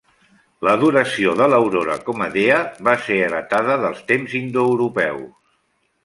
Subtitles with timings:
[0.67, 2.55] L'adoració de l'aurora com a dea
[2.87, 5.29] va ser heretada dels temps indoeuropeus.